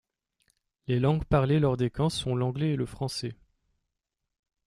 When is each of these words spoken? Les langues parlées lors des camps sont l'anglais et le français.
Les 0.87 0.99
langues 0.99 1.25
parlées 1.25 1.59
lors 1.59 1.77
des 1.77 1.91
camps 1.91 2.09
sont 2.09 2.35
l'anglais 2.35 2.71
et 2.71 2.75
le 2.75 2.87
français. 2.87 3.35